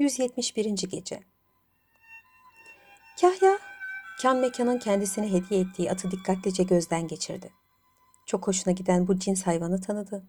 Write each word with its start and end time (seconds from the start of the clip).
171. 0.00 0.88
Gece 0.88 1.20
Kahya, 3.20 3.58
kan 4.22 4.36
mekanın 4.36 4.78
kendisine 4.78 5.32
hediye 5.32 5.60
ettiği 5.60 5.90
atı 5.90 6.10
dikkatlice 6.10 6.62
gözden 6.62 7.08
geçirdi. 7.08 7.52
Çok 8.26 8.46
hoşuna 8.46 8.72
giden 8.72 9.08
bu 9.08 9.18
cins 9.18 9.46
hayvanı 9.46 9.80
tanıdı. 9.80 10.24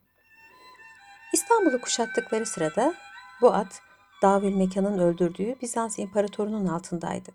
İstanbul'u 1.34 1.82
kuşattıkları 1.82 2.46
sırada 2.46 2.94
bu 3.42 3.54
at 3.54 3.82
Davül 4.22 4.56
Mekan'ın 4.56 5.00
öldürdüğü 5.00 5.56
Bizans 5.62 6.00
imparatorunun 6.00 6.68
altındaydı. 6.68 7.32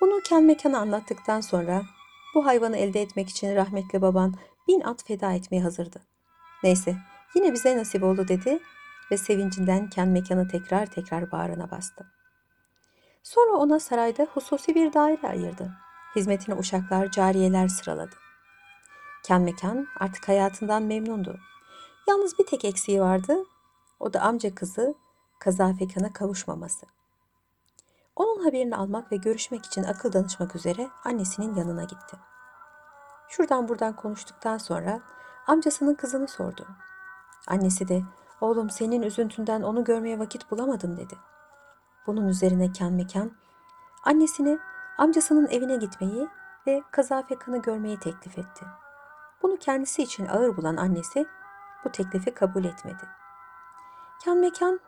Bunu 0.00 0.20
Ken 0.22 0.44
Mekan'a 0.44 0.78
anlattıktan 0.78 1.40
sonra 1.40 1.82
bu 2.34 2.46
hayvanı 2.46 2.76
elde 2.76 3.02
etmek 3.02 3.28
için 3.28 3.56
rahmetli 3.56 4.02
baban 4.02 4.34
bin 4.68 4.80
at 4.80 5.04
feda 5.04 5.32
etmeye 5.32 5.62
hazırdı. 5.62 6.02
Neyse 6.62 6.96
yine 7.34 7.52
bize 7.52 7.76
nasip 7.76 8.02
oldu 8.02 8.28
dedi 8.28 8.60
ve 9.10 9.16
sevincinden 9.16 9.90
Ken 9.90 10.08
Mekan'ı 10.08 10.48
tekrar 10.48 10.86
tekrar 10.86 11.32
bağrına 11.32 11.70
bastı. 11.70 12.06
Sonra 13.22 13.56
ona 13.56 13.80
sarayda 13.80 14.26
hususi 14.34 14.74
bir 14.74 14.92
daire 14.92 15.28
ayırdı. 15.28 15.72
Hizmetine 16.16 16.54
uşaklar, 16.54 17.10
cariyeler 17.10 17.68
sıraladı. 17.68 18.16
Ken 19.24 19.42
Mekan 19.42 19.86
artık 20.00 20.28
hayatından 20.28 20.82
memnundu. 20.82 21.38
Yalnız 22.08 22.38
bir 22.38 22.46
tek 22.46 22.64
eksiği 22.64 23.00
vardı. 23.00 23.36
O 24.00 24.12
da 24.12 24.20
amca 24.20 24.54
kızı 24.54 24.94
Kazafekan'a 25.38 26.12
kavuşmaması. 26.12 26.86
Onun 28.16 28.44
haberini 28.44 28.76
almak 28.76 29.12
ve 29.12 29.16
görüşmek 29.16 29.66
için 29.66 29.84
akıl 29.84 30.12
danışmak 30.12 30.56
üzere 30.56 30.88
annesinin 31.04 31.54
yanına 31.54 31.84
gitti. 31.84 32.16
Şuradan 33.28 33.68
buradan 33.68 33.96
konuştuktan 33.96 34.58
sonra 34.58 35.00
amcasının 35.46 35.94
kızını 35.94 36.28
sordu. 36.28 36.66
Annesi 37.46 37.88
de 37.88 38.02
oğlum 38.40 38.70
senin 38.70 39.02
üzüntünden 39.02 39.62
onu 39.62 39.84
görmeye 39.84 40.18
vakit 40.18 40.50
bulamadım 40.50 40.96
dedi. 40.96 41.14
Bunun 42.06 42.28
üzerine 42.28 42.72
kan 42.72 42.92
mekan 42.92 43.30
annesine 44.04 44.58
amcasının 44.98 45.46
evine 45.46 45.76
gitmeyi 45.76 46.28
ve 46.66 46.82
Kazafekan'ı 46.90 47.62
görmeyi 47.62 47.98
teklif 47.98 48.38
etti. 48.38 48.64
Bunu 49.42 49.56
kendisi 49.56 50.02
için 50.02 50.26
ağır 50.26 50.56
bulan 50.56 50.76
annesi 50.76 51.26
bu 51.84 51.92
teklifi 51.92 52.34
kabul 52.34 52.64
etmedi. 52.64 53.02
Kan 54.24 54.36
mekan 54.36 54.80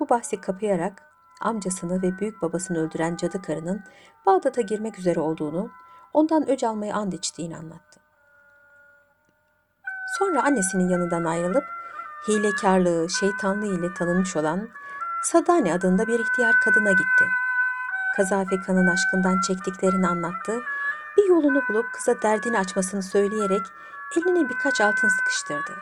bu 0.00 0.08
bahsi 0.08 0.40
kapayarak 0.40 1.02
amcasını 1.40 2.02
ve 2.02 2.18
büyük 2.18 2.42
babasını 2.42 2.78
öldüren 2.78 3.16
cadı 3.16 3.42
karının 3.42 3.84
Bağdat'a 4.26 4.60
girmek 4.60 4.98
üzere 4.98 5.20
olduğunu, 5.20 5.70
ondan 6.12 6.48
öc 6.48 6.66
almayı 6.66 6.94
and 6.94 7.12
içtiğini 7.12 7.56
anlattı. 7.56 8.00
Sonra 10.18 10.42
annesinin 10.42 10.88
yanından 10.88 11.24
ayrılıp 11.24 11.64
hilekarlığı, 12.28 13.10
şeytanlığı 13.10 13.78
ile 13.78 13.94
tanınmış 13.94 14.36
olan 14.36 14.68
Sadani 15.24 15.74
adında 15.74 16.06
bir 16.06 16.20
ihtiyar 16.20 16.54
kadına 16.64 16.90
gitti. 16.90 17.24
Kazafekan'ın 18.16 18.86
aşkından 18.86 19.40
çektiklerini 19.40 20.08
anlattı. 20.08 20.62
Bir 21.16 21.28
yolunu 21.28 21.62
bulup 21.68 21.92
kıza 21.92 22.22
derdini 22.22 22.58
açmasını 22.58 23.02
söyleyerek 23.02 23.62
eline 24.16 24.48
birkaç 24.48 24.80
altın 24.80 25.08
sıkıştırdı. 25.08 25.72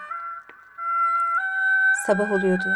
Sabah 2.06 2.32
oluyordu. 2.32 2.74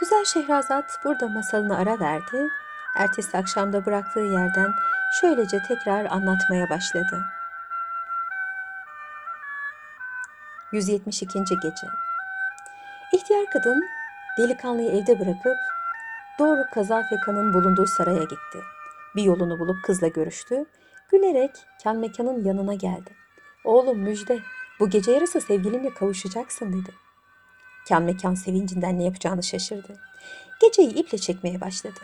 Güzel 0.00 0.24
Şehrazat 0.24 1.00
burada 1.04 1.28
masalını 1.28 1.78
ara 1.78 2.00
verdi. 2.00 2.48
Ertesi 2.96 3.38
akşamda 3.38 3.86
bıraktığı 3.86 4.20
yerden 4.20 4.72
şöylece 5.20 5.62
tekrar 5.68 6.04
anlatmaya 6.04 6.70
başladı. 6.70 7.24
172. 10.72 11.44
Gece 11.62 11.86
İhtiyar 13.12 13.46
kadın 13.46 13.84
delikanlıyı 14.38 14.90
evde 14.90 15.20
bırakıp 15.20 15.56
doğru 16.38 16.64
Kazafeka'nın 16.74 17.54
bulunduğu 17.54 17.86
saraya 17.86 18.22
gitti. 18.22 18.58
Bir 19.16 19.22
yolunu 19.22 19.58
bulup 19.58 19.84
kızla 19.84 20.08
görüştü. 20.08 20.64
Gülerek 21.10 21.50
kan 21.84 21.96
mekanın 21.96 22.44
yanına 22.44 22.74
geldi. 22.74 23.10
Oğlum 23.64 23.98
müjde 23.98 24.38
bu 24.80 24.90
gece 24.90 25.12
yarısı 25.12 25.40
sevgilinle 25.40 25.94
kavuşacaksın 25.94 26.72
dedi. 26.72 26.90
Kan 27.88 28.02
mekan 28.02 28.34
sevincinden 28.34 28.98
ne 28.98 29.04
yapacağını 29.04 29.42
şaşırdı. 29.42 30.00
Geceyi 30.60 30.94
iple 30.94 31.18
çekmeye 31.18 31.60
başladı. 31.60 32.00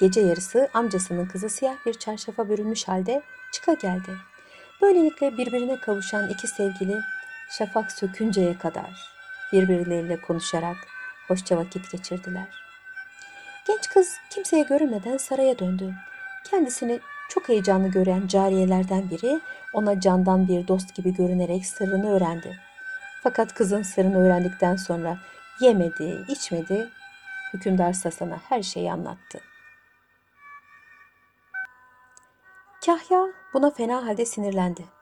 Gece 0.00 0.20
yarısı 0.20 0.68
amcasının 0.74 1.26
kızı 1.26 1.48
siyah 1.48 1.86
bir 1.86 1.94
çarşafa 1.94 2.48
bürünmüş 2.48 2.88
halde 2.88 3.22
çıka 3.52 3.72
geldi. 3.72 4.16
Böylelikle 4.82 5.38
birbirine 5.38 5.80
kavuşan 5.80 6.28
iki 6.28 6.48
sevgili 6.48 7.00
şafak 7.58 7.92
sökünceye 7.92 8.58
kadar 8.58 9.17
birbirleriyle 9.52 10.20
konuşarak 10.20 10.76
hoşça 11.28 11.56
vakit 11.56 11.92
geçirdiler. 11.92 12.48
Genç 13.66 13.88
kız 13.88 14.16
kimseye 14.30 14.62
görünmeden 14.62 15.16
saraya 15.16 15.58
döndü. 15.58 15.94
Kendisini 16.50 17.00
çok 17.28 17.48
heyecanlı 17.48 17.88
gören 17.88 18.26
cariyelerden 18.26 19.10
biri 19.10 19.40
ona 19.72 20.00
candan 20.00 20.48
bir 20.48 20.68
dost 20.68 20.94
gibi 20.94 21.14
görünerek 21.14 21.66
sırrını 21.66 22.10
öğrendi. 22.10 22.60
Fakat 23.22 23.54
kızın 23.54 23.82
sırrını 23.82 24.18
öğrendikten 24.18 24.76
sonra 24.76 25.18
yemedi, 25.60 26.24
içmedi, 26.28 26.88
hükümdar 27.54 27.92
Sasan'a 27.92 28.38
her 28.48 28.62
şeyi 28.62 28.92
anlattı. 28.92 29.40
Kahya 32.86 33.26
buna 33.54 33.70
fena 33.70 34.06
halde 34.06 34.26
sinirlendi. 34.26 34.97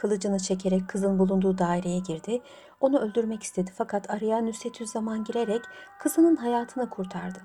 Kılıcını 0.00 0.38
çekerek 0.38 0.88
kızın 0.88 1.18
bulunduğu 1.18 1.58
daireye 1.58 1.98
girdi. 1.98 2.42
Onu 2.80 2.98
öldürmek 2.98 3.42
istedi 3.42 3.72
fakat 3.74 4.10
araya 4.10 4.38
Nüsetüzzaman 4.38 5.24
girerek 5.24 5.62
kızının 5.98 6.36
hayatını 6.36 6.90
kurtardı. 6.90 7.38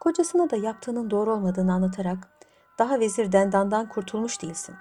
Kocasına 0.00 0.50
da 0.50 0.56
yaptığının 0.56 1.10
doğru 1.10 1.32
olmadığını 1.32 1.72
anlatarak 1.72 2.18
daha 2.78 3.00
vezir 3.00 3.32
Dendan'dan 3.32 3.88
kurtulmuş 3.88 4.42
değilsin. 4.42 4.74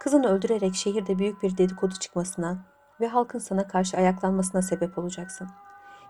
Kızını 0.00 0.28
öldürerek 0.28 0.74
şehirde 0.74 1.18
büyük 1.18 1.42
bir 1.42 1.58
dedikodu 1.58 1.94
çıkmasına 1.94 2.58
ve 3.00 3.08
halkın 3.08 3.38
sana 3.38 3.68
karşı 3.68 3.96
ayaklanmasına 3.96 4.62
sebep 4.62 4.98
olacaksın. 4.98 5.48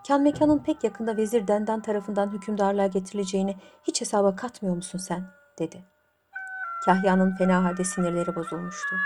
Kan 0.09 0.22
mekanın 0.22 0.59
pek 0.59 0.84
yakında 0.84 1.17
vezir 1.17 1.49
Dendan 1.49 1.81
tarafından 1.81 2.33
hükümdarlığa 2.33 2.87
getirileceğini 2.87 3.56
hiç 3.83 4.00
hesaba 4.00 4.37
katmıyor 4.37 4.77
musun 4.77 4.99
sen? 4.99 5.25
dedi. 5.59 5.84
Kahya'nın 6.84 7.37
fena 7.37 7.65
halde 7.65 7.84
sinirleri 7.84 8.37
bozulmuştu. 8.37 8.97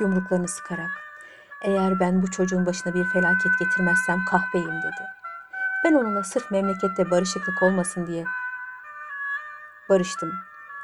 Yumruklarını 0.00 0.48
sıkarak, 0.48 0.90
eğer 1.62 2.00
ben 2.00 2.22
bu 2.22 2.30
çocuğun 2.30 2.66
başına 2.66 2.94
bir 2.94 3.04
felaket 3.04 3.58
getirmezsem 3.58 4.24
kahpeyim 4.24 4.82
dedi. 4.82 5.02
Ben 5.84 5.92
onunla 5.92 6.24
sırf 6.24 6.50
memlekette 6.50 7.10
barışıklık 7.10 7.62
olmasın 7.62 8.06
diye 8.06 8.24
barıştım. 9.88 10.34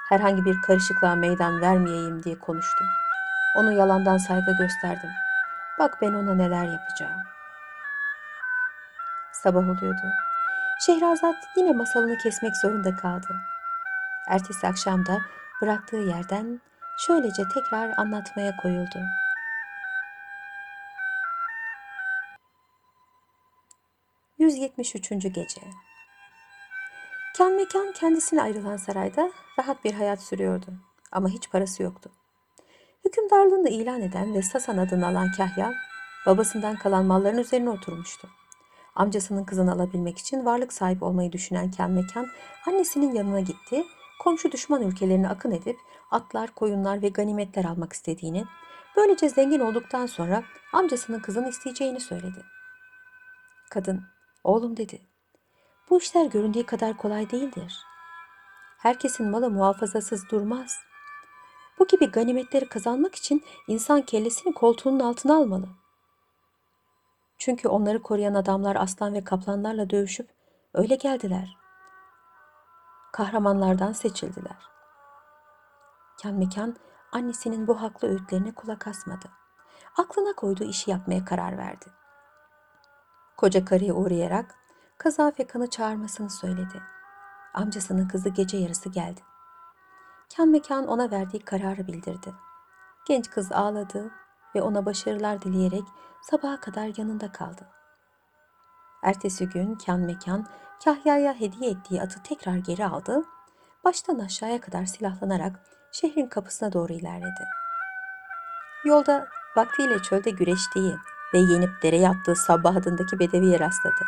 Herhangi 0.08 0.44
bir 0.44 0.62
karışıklığa 0.62 1.14
meydan 1.14 1.60
vermeyeyim 1.60 2.22
diye 2.22 2.38
konuştum. 2.38 2.86
Onu 3.56 3.72
yalandan 3.72 4.16
saygı 4.16 4.52
gösterdim. 4.58 5.10
Bak 5.78 5.98
ben 6.02 6.12
ona 6.12 6.34
neler 6.34 6.64
yapacağım. 6.64 7.22
Sabah 9.32 9.60
oluyordu. 9.60 10.12
Şehrazat 10.86 11.36
yine 11.56 11.72
masalını 11.72 12.18
kesmek 12.18 12.56
zorunda 12.56 12.96
kaldı. 12.96 13.40
Ertesi 14.28 14.66
akşam 14.66 15.06
da 15.06 15.20
bıraktığı 15.62 15.96
yerden 15.96 16.60
şöylece 16.98 17.42
tekrar 17.54 17.94
anlatmaya 17.96 18.56
koyuldu. 18.56 18.98
...173. 24.38 25.28
Gece 25.28 25.60
Kan 27.38 27.52
mekan 27.52 27.92
kendisine 27.92 28.42
ayrılan 28.42 28.76
sarayda 28.76 29.30
rahat 29.58 29.84
bir 29.84 29.94
hayat 29.94 30.22
sürüyordu. 30.22 30.66
Ama 31.12 31.28
hiç 31.28 31.50
parası 31.50 31.82
yoktu. 31.82 32.10
Hükümdarlığını 33.04 33.68
ilan 33.68 34.00
eden 34.00 34.34
ve 34.34 34.42
Sasan 34.42 34.78
adını 34.78 35.06
alan 35.06 35.32
Kahya, 35.36 35.72
babasından 36.26 36.76
kalan 36.76 37.04
malların 37.04 37.38
üzerine 37.38 37.70
oturmuştu. 37.70 38.28
Amcasının 38.94 39.44
kızını 39.44 39.72
alabilmek 39.72 40.18
için 40.18 40.44
varlık 40.44 40.72
sahibi 40.72 41.04
olmayı 41.04 41.32
düşünen 41.32 41.70
Ken 41.70 41.90
Mekan, 41.90 42.26
annesinin 42.66 43.14
yanına 43.14 43.40
gitti, 43.40 43.84
komşu 44.22 44.52
düşman 44.52 44.82
ülkelerine 44.82 45.28
akın 45.28 45.50
edip 45.50 45.78
atlar, 46.10 46.54
koyunlar 46.54 47.02
ve 47.02 47.08
ganimetler 47.08 47.64
almak 47.64 47.92
istediğini, 47.92 48.44
böylece 48.96 49.28
zengin 49.28 49.60
olduktan 49.60 50.06
sonra 50.06 50.42
amcasının 50.72 51.20
kızını 51.20 51.48
isteyeceğini 51.48 52.00
söyledi. 52.00 52.44
Kadın, 53.70 54.02
oğlum 54.44 54.76
dedi, 54.76 55.00
bu 55.90 55.98
işler 55.98 56.26
göründüğü 56.26 56.66
kadar 56.66 56.96
kolay 56.96 57.30
değildir. 57.30 57.78
Herkesin 58.78 59.30
malı 59.30 59.50
muhafazasız 59.50 60.28
durmaz. 60.30 60.78
Bu 61.78 61.86
gibi 61.86 62.06
ganimetleri 62.06 62.68
kazanmak 62.68 63.14
için 63.14 63.42
insan 63.68 64.02
kellesini 64.02 64.54
koltuğunun 64.54 65.00
altına 65.00 65.36
almalı. 65.36 65.68
Çünkü 67.38 67.68
onları 67.68 68.02
koruyan 68.02 68.34
adamlar 68.34 68.76
aslan 68.76 69.14
ve 69.14 69.24
kaplanlarla 69.24 69.90
dövüşüp 69.90 70.28
öyle 70.74 70.94
geldiler. 70.94 71.61
Kahramanlardan 73.12 73.92
seçildiler. 73.92 74.56
Kan 76.22 76.34
mekan 76.34 76.76
annesinin 77.12 77.66
bu 77.66 77.82
haklı 77.82 78.08
öğütlerine 78.08 78.54
kulak 78.54 78.86
asmadı. 78.86 79.26
Aklına 79.98 80.32
koyduğu 80.32 80.64
işi 80.64 80.90
yapmaya 80.90 81.24
karar 81.24 81.58
verdi. 81.58 81.86
Koca 83.36 83.64
karıya 83.64 83.94
uğrayarak 83.94 84.54
Kazafekan'ı 84.98 85.70
çağırmasını 85.70 86.30
söyledi. 86.30 86.82
Amcasının 87.54 88.08
kızı 88.08 88.28
gece 88.28 88.56
yarısı 88.56 88.88
geldi. 88.88 89.20
Kan 90.36 90.48
mekan 90.48 90.86
ona 90.86 91.10
verdiği 91.10 91.44
kararı 91.44 91.86
bildirdi. 91.86 92.34
Genç 93.06 93.30
kız 93.30 93.52
ağladı 93.52 94.10
ve 94.54 94.62
ona 94.62 94.86
başarılar 94.86 95.42
dileyerek 95.42 95.84
sabaha 96.22 96.60
kadar 96.60 96.90
yanında 96.96 97.32
kaldı. 97.32 97.68
Ertesi 99.02 99.48
gün 99.48 99.74
kan 99.74 100.00
mekan 100.00 100.46
Kahya'ya 100.84 101.34
hediye 101.34 101.70
ettiği 101.70 102.02
atı 102.02 102.22
tekrar 102.22 102.56
geri 102.56 102.86
aldı, 102.86 103.24
baştan 103.84 104.18
aşağıya 104.18 104.60
kadar 104.60 104.84
silahlanarak 104.86 105.52
şehrin 105.92 106.26
kapısına 106.26 106.72
doğru 106.72 106.92
ilerledi. 106.92 107.44
Yolda 108.84 109.28
vaktiyle 109.56 110.02
çölde 110.02 110.30
güreştiği 110.30 110.96
ve 111.34 111.38
yenip 111.38 111.82
dereye 111.82 112.08
attığı 112.08 112.36
Sabbah 112.36 112.76
adındaki 112.76 113.18
bedeviye 113.18 113.58
rastladı. 113.58 114.04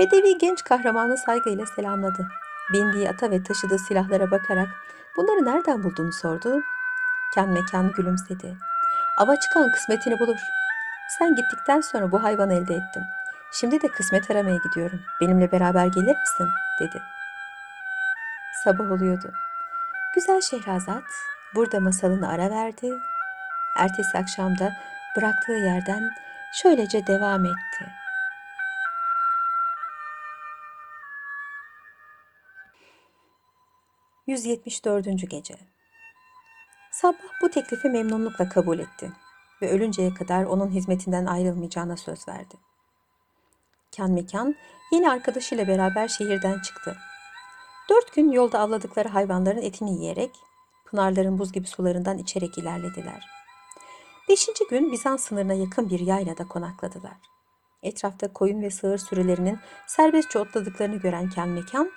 Bedevi 0.00 0.38
genç 0.38 0.64
kahramanı 0.64 1.16
saygıyla 1.16 1.66
selamladı. 1.66 2.28
Bindiği 2.72 3.08
ata 3.08 3.30
ve 3.30 3.42
taşıdığı 3.42 3.78
silahlara 3.78 4.30
bakarak 4.30 4.68
bunları 5.16 5.44
nereden 5.44 5.84
bulduğunu 5.84 6.12
sordu. 6.12 6.60
Kan 7.34 7.48
mekan 7.48 7.92
gülümsedi. 7.92 8.56
Ava 9.18 9.36
çıkan 9.36 9.70
kısmetini 9.70 10.18
bulur. 10.18 10.38
Sen 11.18 11.34
gittikten 11.34 11.80
sonra 11.80 12.12
bu 12.12 12.22
hayvanı 12.22 12.54
elde 12.54 12.74
ettim. 12.74 13.02
Şimdi 13.52 13.82
de 13.82 13.88
kısmet 13.88 14.30
aramaya 14.30 14.56
gidiyorum. 14.56 15.00
Benimle 15.20 15.52
beraber 15.52 15.86
gelir 15.86 16.16
misin? 16.16 16.48
dedi. 16.80 17.02
Sabah 18.64 18.92
oluyordu. 18.92 19.32
Güzel 20.14 20.40
Şehrazat 20.40 21.04
burada 21.54 21.80
masalını 21.80 22.28
ara 22.28 22.50
verdi. 22.50 22.92
Ertesi 23.78 24.18
akşamda 24.18 24.76
bıraktığı 25.16 25.52
yerden 25.52 26.10
şöylece 26.62 27.06
devam 27.06 27.44
etti. 27.44 27.92
...174. 34.28 35.26
Gece 35.26 35.54
Sabah 36.90 37.40
bu 37.42 37.50
teklifi 37.50 37.88
memnunlukla 37.88 38.48
kabul 38.48 38.78
etti 38.78 39.12
ve 39.62 39.70
ölünceye 39.70 40.14
kadar 40.14 40.44
onun 40.44 40.70
hizmetinden 40.70 41.26
ayrılmayacağına 41.26 41.96
söz 41.96 42.28
verdi. 42.28 42.54
Kan 43.96 44.10
mekan 44.10 44.54
yeni 44.92 45.10
arkadaşıyla 45.10 45.68
beraber 45.68 46.08
şehirden 46.08 46.60
çıktı. 46.60 46.96
Dört 47.90 48.14
gün 48.14 48.30
yolda 48.30 48.60
avladıkları 48.60 49.08
hayvanların 49.08 49.62
etini 49.62 49.94
yiyerek, 49.94 50.30
pınarların 50.86 51.38
buz 51.38 51.52
gibi 51.52 51.66
sularından 51.66 52.18
içerek 52.18 52.58
ilerlediler. 52.58 53.26
Beşinci 54.28 54.64
gün 54.70 54.92
Bizans 54.92 55.24
sınırına 55.24 55.54
yakın 55.54 55.90
bir 55.90 56.00
yaylada 56.00 56.48
konakladılar. 56.48 57.16
Etrafta 57.82 58.32
koyun 58.32 58.62
ve 58.62 58.70
sığır 58.70 58.98
sürülerinin 58.98 59.58
serbestçe 59.86 60.38
otladıklarını 60.38 60.96
gören 60.96 61.30
Ken 61.30 61.48
Mekan 61.48 61.90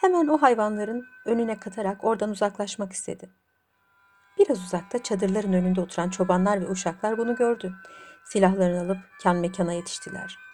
hemen 0.00 0.26
o 0.26 0.42
hayvanların 0.42 1.06
önüne 1.24 1.58
katarak 1.58 2.04
oradan 2.04 2.30
uzaklaşmak 2.30 2.92
istedi. 2.92 3.30
Biraz 4.38 4.64
uzakta 4.64 5.02
çadırların 5.02 5.52
önünde 5.52 5.80
oturan 5.80 6.10
çobanlar 6.10 6.60
ve 6.60 6.68
uşaklar 6.68 7.18
bunu 7.18 7.36
gördü. 7.36 7.74
Silahlarını 8.24 8.80
alıp 8.80 8.98
Ken 9.22 9.36
Mekan'a 9.36 9.72
yetiştiler. 9.72 10.45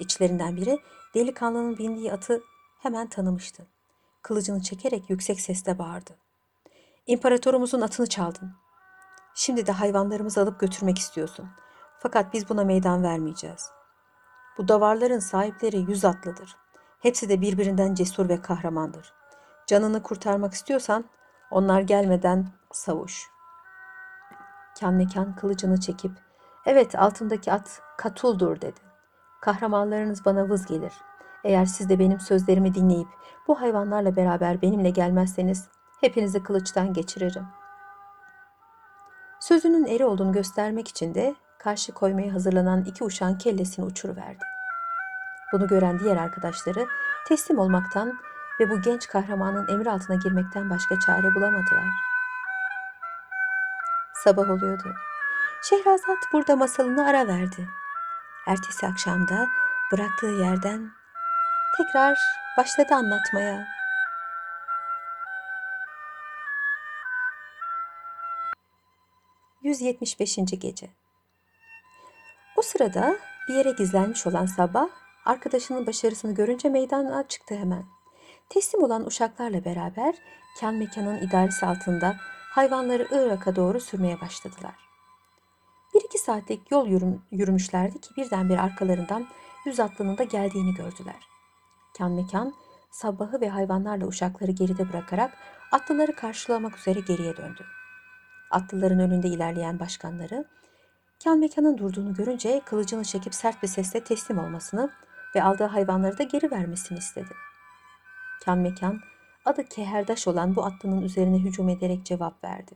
İçlerinden 0.00 0.56
biri 0.56 0.78
delikanlının 1.14 1.78
bindiği 1.78 2.12
atı 2.12 2.42
hemen 2.78 3.08
tanımıştı. 3.08 3.66
Kılıcını 4.22 4.62
çekerek 4.62 5.10
yüksek 5.10 5.40
sesle 5.40 5.78
bağırdı. 5.78 6.16
İmparatorumuzun 7.06 7.80
atını 7.80 8.06
çaldın. 8.06 8.54
Şimdi 9.34 9.66
de 9.66 9.72
hayvanlarımızı 9.72 10.40
alıp 10.40 10.60
götürmek 10.60 10.98
istiyorsun. 10.98 11.48
Fakat 11.98 12.32
biz 12.32 12.48
buna 12.48 12.64
meydan 12.64 13.02
vermeyeceğiz. 13.02 13.70
Bu 14.58 14.68
davarların 14.68 15.18
sahipleri 15.18 15.76
yüz 15.76 16.04
atlıdır. 16.04 16.56
Hepsi 17.00 17.28
de 17.28 17.40
birbirinden 17.40 17.94
cesur 17.94 18.28
ve 18.28 18.42
kahramandır. 18.42 19.12
Canını 19.66 20.02
kurtarmak 20.02 20.54
istiyorsan 20.54 21.04
onlar 21.50 21.80
gelmeden 21.80 22.48
savuş. 22.72 23.30
Kan 24.80 24.94
mekan 24.94 25.36
kılıcını 25.36 25.80
çekip 25.80 26.12
evet 26.66 26.94
altındaki 26.94 27.52
at 27.52 27.80
Katul'dur 27.96 28.60
dedi. 28.60 28.83
Kahramanlarınız 29.44 30.24
bana 30.24 30.48
vız 30.48 30.66
gelir. 30.66 30.92
Eğer 31.44 31.64
siz 31.64 31.88
de 31.88 31.98
benim 31.98 32.20
sözlerimi 32.20 32.74
dinleyip 32.74 33.08
bu 33.48 33.60
hayvanlarla 33.60 34.16
beraber 34.16 34.62
benimle 34.62 34.90
gelmezseniz 34.90 35.68
hepinizi 36.00 36.42
kılıçtan 36.42 36.92
geçiririm. 36.92 37.46
Sözünün 39.40 39.86
eri 39.86 40.04
olduğunu 40.04 40.32
göstermek 40.32 40.88
için 40.88 41.14
de 41.14 41.34
karşı 41.58 41.92
koymaya 41.92 42.34
hazırlanan 42.34 42.84
iki 42.84 43.04
uşağın 43.04 43.38
kellesini 43.38 43.84
uçuruverdi. 43.84 44.44
Bunu 45.52 45.68
gören 45.68 45.98
diğer 45.98 46.16
arkadaşları 46.16 46.86
teslim 47.28 47.58
olmaktan 47.58 48.12
ve 48.60 48.70
bu 48.70 48.82
genç 48.82 49.08
kahramanın 49.08 49.68
emri 49.68 49.90
altına 49.90 50.16
girmekten 50.16 50.70
başka 50.70 51.00
çare 51.00 51.34
bulamadılar. 51.34 51.88
Sabah 54.14 54.50
oluyordu. 54.50 54.94
Şehrazat 55.62 56.18
burada 56.32 56.56
masalını 56.56 57.06
ara 57.06 57.26
verdi. 57.26 57.68
Ertesi 58.46 58.86
akşamda 58.86 59.48
bıraktığı 59.92 60.26
yerden 60.26 60.90
tekrar 61.76 62.18
başladı 62.58 62.94
anlatmaya. 62.94 63.66
...175. 69.62 70.56
Gece 70.56 70.90
O 72.56 72.62
sırada 72.62 73.16
bir 73.48 73.54
yere 73.54 73.70
gizlenmiş 73.70 74.26
olan 74.26 74.46
Sabah... 74.46 74.88
...arkadaşının 75.24 75.86
başarısını 75.86 76.34
görünce 76.34 76.68
meydana 76.68 77.28
çıktı 77.28 77.54
hemen. 77.54 77.84
Teslim 78.48 78.82
olan 78.82 79.06
uşaklarla 79.06 79.64
beraber... 79.64 80.14
...kan 80.60 80.74
mekanın 80.74 81.18
idaresi 81.18 81.66
altında... 81.66 82.16
...hayvanları 82.50 83.08
Irak'a 83.10 83.56
doğru 83.56 83.80
sürmeye 83.80 84.20
başladılar. 84.20 84.83
İki 86.14 86.22
saatlik 86.22 86.70
yol 86.70 86.86
yürüm, 86.86 87.22
yürümüşlerdi 87.30 88.00
ki 88.00 88.10
birdenbire 88.16 88.60
arkalarından 88.60 89.26
yüz 89.66 89.80
atlının 89.80 90.18
da 90.18 90.24
geldiğini 90.24 90.74
gördüler. 90.74 91.28
Kan 91.98 92.12
mekan 92.12 92.54
sabahı 92.90 93.40
ve 93.40 93.48
hayvanlarla 93.48 94.06
uşakları 94.06 94.50
geride 94.50 94.88
bırakarak 94.88 95.36
atlıları 95.72 96.16
karşılamak 96.16 96.78
üzere 96.78 97.00
geriye 97.00 97.36
döndü. 97.36 97.64
Atlıların 98.50 98.98
önünde 98.98 99.28
ilerleyen 99.28 99.80
başkanları 99.80 100.44
kan 101.24 101.38
mekanın 101.38 101.78
durduğunu 101.78 102.14
görünce 102.14 102.60
kılıcını 102.64 103.04
çekip 103.04 103.34
sert 103.34 103.62
bir 103.62 103.68
sesle 103.68 104.04
teslim 104.04 104.38
olmasını 104.38 104.90
ve 105.34 105.42
aldığı 105.42 105.64
hayvanları 105.64 106.18
da 106.18 106.22
geri 106.22 106.50
vermesini 106.50 106.98
istedi. 106.98 107.34
Kan 108.44 108.58
mekan 108.58 109.00
adı 109.44 109.64
Keherdaş 109.64 110.28
olan 110.28 110.56
bu 110.56 110.64
atlının 110.64 111.02
üzerine 111.02 111.38
hücum 111.38 111.68
ederek 111.68 112.06
cevap 112.06 112.44
verdi. 112.44 112.72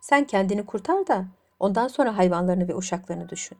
Sen 0.00 0.24
kendini 0.24 0.66
kurtar 0.66 1.06
da 1.06 1.39
Ondan 1.60 1.88
sonra 1.88 2.16
hayvanlarını 2.16 2.68
ve 2.68 2.74
uşaklarını 2.74 3.28
düşün. 3.28 3.58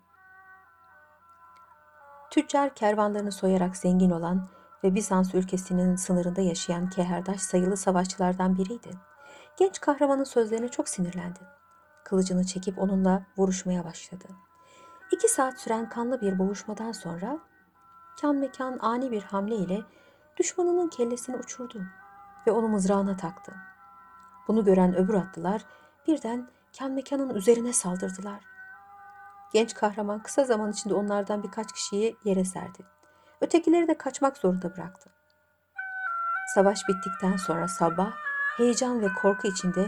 Tüccar 2.31 2.75
kervanlarını 2.75 3.33
soyarak 3.33 3.77
zengin 3.77 4.11
olan 4.11 4.49
ve 4.85 4.95
Bizans 4.95 5.35
ülkesinin 5.35 5.97
sınırında 5.97 6.41
yaşayan 6.41 6.91
Keherdaş 6.91 7.41
sayılı 7.41 7.77
savaşçılardan 7.77 8.59
biriydi. 8.59 8.91
Genç 9.57 9.81
kahramanın 9.81 10.25
sözlerine 10.25 10.69
çok 10.69 10.89
sinirlendi. 10.89 11.39
Kılıcını 12.05 12.45
çekip 12.45 12.79
onunla 12.79 13.23
vuruşmaya 13.37 13.85
başladı. 13.85 14.25
İki 15.13 15.29
saat 15.29 15.61
süren 15.61 15.89
kanlı 15.89 16.21
bir 16.21 16.39
boğuşmadan 16.39 16.93
sonra 16.93 17.39
kan 18.21 18.37
mekan 18.37 18.79
ani 18.81 19.11
bir 19.11 19.23
hamle 19.23 19.57
ile 19.57 19.81
düşmanının 20.37 20.89
kellesini 20.89 21.37
uçurdu 21.37 21.83
ve 22.47 22.51
onu 22.51 22.69
mızrağına 22.69 23.17
taktı. 23.17 23.53
Bunu 24.49 24.65
gören 24.65 24.97
öbür 24.97 25.15
atlılar 25.15 25.65
birden 26.07 26.49
kan 26.79 26.93
mekanın 26.93 27.35
üzerine 27.35 27.73
saldırdılar. 27.73 28.41
Genç 29.53 29.75
kahraman 29.75 30.23
kısa 30.23 30.45
zaman 30.45 30.71
içinde 30.71 30.95
onlardan 30.95 31.43
birkaç 31.43 31.73
kişiyi 31.73 32.17
yere 32.25 32.45
serdi. 32.45 32.87
Ötekileri 33.41 33.89
de 33.89 33.99
kaçmak 33.99 34.37
zorunda 34.37 34.77
bıraktı. 34.77 35.11
Savaş 36.55 36.81
bittikten 36.89 37.37
sonra 37.37 37.69
sabah 37.69 38.13
heyecan 38.57 39.03
ve 39.03 39.09
korku 39.23 39.49
içinde 39.49 39.87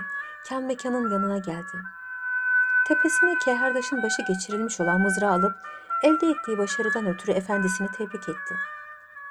kan 0.48 0.62
mekanın 0.62 1.10
yanına 1.10 1.38
geldi. 1.38 1.76
Tepesine 2.88 3.34
Keherdaş'ın 3.44 4.02
başı 4.02 4.22
geçirilmiş 4.22 4.80
olan 4.80 5.00
mızrağı 5.00 5.32
alıp 5.32 5.54
elde 6.02 6.26
ettiği 6.26 6.58
başarıdan 6.58 7.06
ötürü 7.06 7.32
efendisini 7.32 7.88
tebrik 7.88 8.28
etti. 8.28 8.54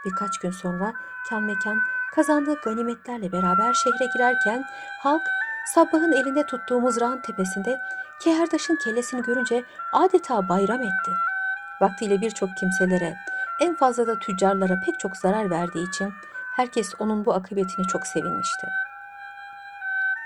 Birkaç 0.05 0.39
gün 0.39 0.51
sonra 0.51 0.93
kan 1.29 1.43
mekan 1.43 1.81
kazandığı 2.15 2.61
ganimetlerle 2.61 3.31
beraber 3.31 3.73
şehre 3.73 4.05
girerken 4.13 4.63
halk 5.03 5.21
Sabbah'ın 5.65 6.11
elinde 6.11 6.45
tuttuğu 6.45 6.81
mızrağın 6.81 7.21
tepesinde 7.21 7.81
Keherdaş'ın 8.21 8.75
kellesini 8.75 9.21
görünce 9.21 9.63
adeta 9.93 10.49
bayram 10.49 10.81
etti. 10.81 11.11
Vaktiyle 11.81 12.21
birçok 12.21 12.57
kimselere, 12.57 13.17
en 13.59 13.75
fazla 13.75 14.07
da 14.07 14.19
tüccarlara 14.19 14.81
pek 14.85 14.99
çok 14.99 15.17
zarar 15.17 15.49
verdiği 15.49 15.89
için 15.89 16.13
herkes 16.55 16.93
onun 16.99 17.25
bu 17.25 17.33
akıbetini 17.33 17.87
çok 17.87 18.07
sevinmişti. 18.07 18.67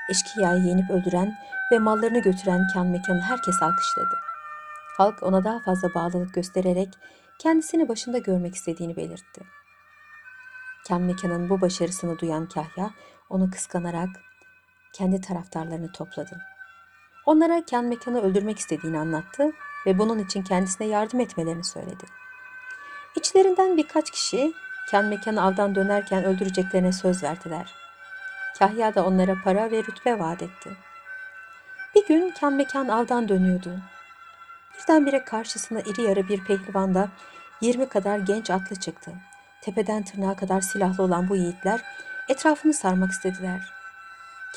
Eşkıya'yı 0.09 0.63
yenip 0.63 0.89
öldüren 0.89 1.37
ve 1.71 1.79
mallarını 1.79 2.19
götüren 2.19 2.67
kan 2.73 2.87
mekanı 2.87 3.21
herkes 3.21 3.63
alkışladı. 3.63 4.19
Halk 4.97 5.23
ona 5.23 5.43
daha 5.43 5.59
fazla 5.59 5.93
bağlılık 5.93 6.33
göstererek 6.33 6.89
kendisini 7.39 7.89
başında 7.89 8.17
görmek 8.17 8.55
istediğini 8.55 8.95
belirtti. 8.95 9.41
Ken 10.87 11.01
Mekan'ın 11.01 11.49
bu 11.49 11.61
başarısını 11.61 12.19
duyan 12.19 12.49
Kahya 12.49 12.89
onu 13.29 13.51
kıskanarak 13.51 14.09
kendi 14.95 15.21
taraftarlarını 15.21 15.91
topladı. 15.91 16.41
Onlara 17.25 17.65
Ken 17.65 17.85
Mekan'ı 17.85 18.21
öldürmek 18.21 18.59
istediğini 18.59 18.99
anlattı 18.99 19.51
ve 19.85 19.99
bunun 19.99 20.19
için 20.19 20.43
kendisine 20.43 20.87
yardım 20.87 21.19
etmelerini 21.19 21.63
söyledi. 21.63 22.05
İçlerinden 23.15 23.77
birkaç 23.77 24.11
kişi 24.11 24.53
Ken 24.91 25.05
Mekan'ı 25.05 25.43
avdan 25.43 25.75
dönerken 25.75 26.23
öldüreceklerine 26.23 26.93
söz 26.93 27.23
verdiler. 27.23 27.73
Kahya 28.59 28.95
da 28.95 29.05
onlara 29.05 29.35
para 29.43 29.71
ve 29.71 29.83
rütbe 29.83 30.19
vaat 30.19 30.41
etti. 30.41 30.71
Bir 31.95 32.07
gün 32.07 32.31
Ken 32.31 32.53
Mekan 32.53 32.87
avdan 32.87 33.29
dönüyordu. 33.29 33.79
Birdenbire 34.79 35.23
karşısına 35.25 35.79
iri 35.79 36.01
yarı 36.01 36.27
bir 36.27 36.43
pehlivanla 36.43 37.09
20 37.61 37.89
kadar 37.89 38.19
genç 38.19 38.49
atlı 38.49 38.75
çıktı. 38.75 39.11
Tepeden 39.61 40.03
tırnağa 40.03 40.35
kadar 40.35 40.61
silahlı 40.61 41.03
olan 41.03 41.29
bu 41.29 41.35
yiğitler 41.35 41.81
etrafını 42.29 42.73
sarmak 42.73 43.11
istediler. 43.11 43.74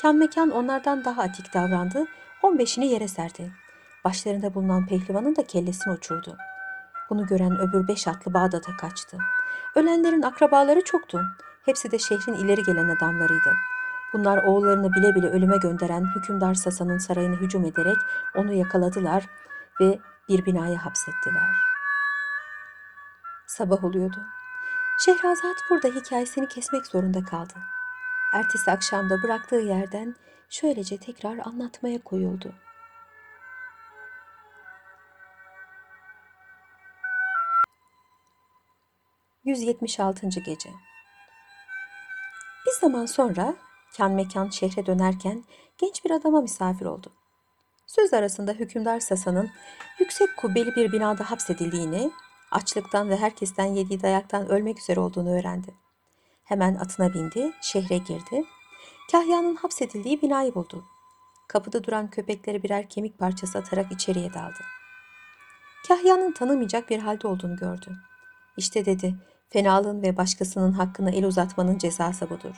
Kan 0.01 0.15
mekan 0.15 0.49
onlardan 0.49 1.05
daha 1.05 1.21
atik 1.21 1.53
davrandı, 1.53 2.05
15'ini 2.43 2.85
yere 2.85 3.07
serdi. 3.07 3.51
Başlarında 4.05 4.53
bulunan 4.53 4.85
pehlivanın 4.85 5.35
da 5.35 5.47
kellesini 5.47 5.93
uçurdu. 5.93 6.37
Bunu 7.09 7.27
gören 7.27 7.59
öbür 7.59 7.87
beş 7.87 8.07
atlı 8.07 8.33
Bağdat'a 8.33 8.77
kaçtı. 8.77 9.17
Ölenlerin 9.75 10.21
akrabaları 10.21 10.83
çoktu. 10.83 11.21
Hepsi 11.65 11.91
de 11.91 11.99
şehrin 11.99 12.33
ileri 12.33 12.63
gelen 12.63 12.89
adamlarıydı. 12.89 13.53
Bunlar 14.13 14.37
oğullarını 14.37 14.93
bile 14.93 15.15
bile 15.15 15.27
ölüme 15.27 15.57
gönderen 15.57 16.05
hükümdar 16.15 16.53
Sasa'nın 16.53 16.97
sarayına 16.97 17.35
hücum 17.35 17.65
ederek 17.65 17.97
onu 18.35 18.53
yakaladılar 18.53 19.25
ve 19.81 19.99
bir 20.29 20.45
binaya 20.45 20.85
hapsettiler. 20.85 21.49
Sabah 23.47 23.83
oluyordu. 23.83 24.17
Şehrazat 25.05 25.55
burada 25.69 25.87
hikayesini 25.87 26.47
kesmek 26.47 26.87
zorunda 26.87 27.23
kaldı. 27.23 27.53
Ertesi 28.33 28.71
akşamda 28.71 29.23
bıraktığı 29.23 29.55
yerden 29.55 30.15
şöylece 30.49 30.97
tekrar 30.97 31.37
anlatmaya 31.37 32.03
koyuldu. 32.03 32.53
...176. 39.45 40.43
Gece 40.43 40.69
Bir 42.65 42.81
zaman 42.81 43.05
sonra 43.05 43.55
kan 43.97 44.11
mekan 44.11 44.49
şehre 44.49 44.85
dönerken 44.85 45.43
genç 45.77 46.05
bir 46.05 46.11
adama 46.11 46.41
misafir 46.41 46.85
oldu. 46.85 47.13
Söz 47.87 48.13
arasında 48.13 48.51
hükümdar 48.51 48.99
Sasa'nın 48.99 49.49
yüksek 49.99 50.37
kubbeli 50.37 50.75
bir 50.75 50.91
binada 50.91 51.31
hapsedildiğini, 51.31 52.11
açlıktan 52.51 53.09
ve 53.09 53.17
herkesten 53.17 53.65
yediği 53.65 54.01
dayaktan 54.01 54.47
ölmek 54.47 54.79
üzere 54.79 54.99
olduğunu 54.99 55.39
öğrendi. 55.39 55.88
Hemen 56.49 56.75
atına 56.75 57.13
bindi, 57.13 57.51
şehre 57.61 57.97
girdi. 57.97 58.43
Kahya'nın 59.11 59.55
hapsedildiği 59.55 60.21
binayı 60.21 60.55
buldu. 60.55 60.83
Kapıda 61.47 61.83
duran 61.83 62.09
köpeklere 62.09 62.63
birer 62.63 62.89
kemik 62.89 63.19
parçası 63.19 63.57
atarak 63.57 63.91
içeriye 63.91 64.33
daldı. 64.33 64.59
Kahya'nın 65.87 66.31
tanımayacak 66.31 66.89
bir 66.89 66.99
halde 66.99 67.27
olduğunu 67.27 67.55
gördü. 67.55 67.97
İşte 68.57 68.85
dedi, 68.85 69.15
fenalığın 69.49 70.01
ve 70.01 70.17
başkasının 70.17 70.71
hakkını 70.71 71.11
el 71.11 71.25
uzatmanın 71.25 71.77
cezası 71.77 72.29
budur. 72.29 72.55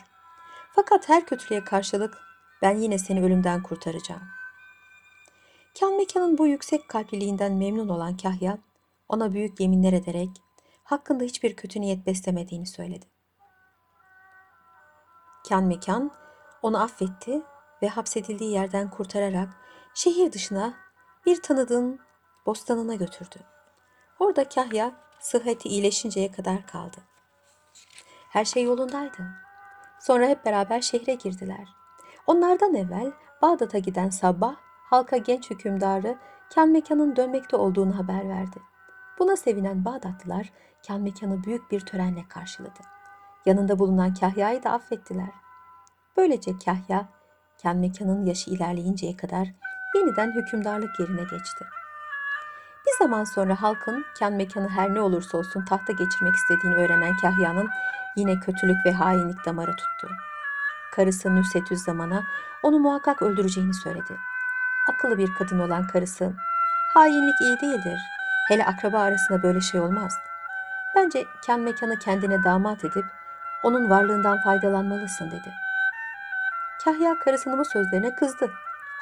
Fakat 0.74 1.08
her 1.08 1.26
kötülüğe 1.26 1.64
karşılık 1.64 2.18
ben 2.62 2.76
yine 2.76 2.98
seni 2.98 3.22
ölümden 3.22 3.62
kurtaracağım. 3.62 4.22
Kan 5.80 5.96
mekanın 5.96 6.38
bu 6.38 6.46
yüksek 6.46 6.88
kalpliliğinden 6.88 7.52
memnun 7.52 7.88
olan 7.88 8.16
Kahya, 8.16 8.58
ona 9.08 9.32
büyük 9.32 9.60
yeminler 9.60 9.92
ederek 9.92 10.30
hakkında 10.84 11.24
hiçbir 11.24 11.56
kötü 11.56 11.80
niyet 11.80 12.06
beslemediğini 12.06 12.66
söyledi. 12.66 13.11
Kan 15.48 15.64
mekan 15.64 16.10
onu 16.62 16.82
affetti 16.82 17.42
ve 17.82 17.88
hapsedildiği 17.88 18.52
yerden 18.52 18.90
kurtararak 18.90 19.48
şehir 19.94 20.32
dışına 20.32 20.74
bir 21.26 21.42
tanıdığın 21.42 22.00
bostanına 22.46 22.94
götürdü. 22.94 23.36
Orada 24.18 24.48
Kahya 24.48 24.92
sıhhati 25.20 25.68
iyileşinceye 25.68 26.32
kadar 26.32 26.66
kaldı. 26.66 26.96
Her 28.28 28.44
şey 28.44 28.62
yolundaydı. 28.62 29.22
Sonra 30.00 30.26
hep 30.26 30.44
beraber 30.44 30.80
şehre 30.80 31.14
girdiler. 31.14 31.68
Onlardan 32.26 32.74
evvel 32.74 33.12
Bağdat'a 33.42 33.78
giden 33.78 34.10
Sabah 34.10 34.54
halka 34.90 35.16
genç 35.16 35.50
hükümdarı 35.50 36.18
Kan 36.54 36.68
Mekan'ın 36.68 37.16
dönmekte 37.16 37.56
olduğunu 37.56 37.98
haber 37.98 38.28
verdi. 38.28 38.62
Buna 39.18 39.36
sevinen 39.36 39.84
Bağdatlılar 39.84 40.52
Kan 40.86 41.00
Mekan'ı 41.00 41.44
büyük 41.44 41.70
bir 41.70 41.80
törenle 41.80 42.28
karşıladı. 42.28 42.91
Yanında 43.46 43.78
bulunan 43.78 44.14
Kahya'yı 44.14 44.62
da 44.62 44.70
affettiler. 44.70 45.30
Böylece 46.16 46.58
Kahya, 46.64 47.08
Kan 47.62 47.76
Mekan'ın 47.76 48.26
yaşı 48.26 48.50
ilerleyinceye 48.50 49.16
kadar 49.16 49.48
yeniden 49.94 50.32
hükümdarlık 50.32 51.00
yerine 51.00 51.22
geçti. 51.22 51.64
Bir 52.86 53.04
zaman 53.04 53.24
sonra 53.24 53.62
halkın 53.62 54.04
Kan 54.18 54.32
Mekan'ı 54.32 54.68
her 54.68 54.94
ne 54.94 55.00
olursa 55.00 55.38
olsun 55.38 55.64
tahta 55.64 55.92
geçirmek 55.92 56.34
istediğini 56.34 56.74
öğrenen 56.74 57.16
Kahya'nın 57.16 57.68
yine 58.16 58.40
kötülük 58.40 58.86
ve 58.86 58.92
hainlik 58.92 59.44
damarı 59.46 59.70
tuttu. 59.70 60.08
Karısı 60.92 61.34
Nüsetüz 61.34 61.78
Zaman'a 61.78 62.22
onu 62.62 62.78
muhakkak 62.78 63.22
öldüreceğini 63.22 63.74
söyledi. 63.74 64.16
Akıllı 64.88 65.18
bir 65.18 65.34
kadın 65.34 65.58
olan 65.58 65.86
karısı, 65.86 66.32
hainlik 66.94 67.40
iyi 67.40 67.60
değildir. 67.60 68.00
Hele 68.48 68.64
akraba 68.64 68.98
arasında 68.98 69.42
böyle 69.42 69.60
şey 69.60 69.80
olmaz. 69.80 70.14
Bence 70.96 71.24
Ken 71.42 71.60
mekanı 71.60 71.98
kendine 71.98 72.44
damat 72.44 72.84
edip 72.84 73.04
onun 73.62 73.90
varlığından 73.90 74.40
faydalanmalısın 74.40 75.30
dedi. 75.30 75.52
Kahya 76.84 77.18
karısının 77.18 77.58
bu 77.58 77.64
sözlerine 77.64 78.14
kızdı. 78.14 78.50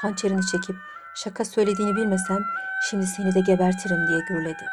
Hançerini 0.03 0.47
çekip 0.47 0.77
şaka 1.15 1.45
söylediğini 1.45 1.97
bilmesem 1.97 2.45
şimdi 2.83 3.07
seni 3.07 3.35
de 3.35 3.41
gebertirim 3.41 4.07
diye 4.09 4.21
gürledi. 4.29 4.65